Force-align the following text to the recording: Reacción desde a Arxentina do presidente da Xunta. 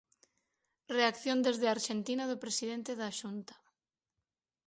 Reacción 0.97 1.37
desde 1.45 1.65
a 1.67 1.73
Arxentina 1.77 2.23
do 2.27 2.41
presidente 2.43 2.91
da 3.01 3.09
Xunta. 3.19 3.55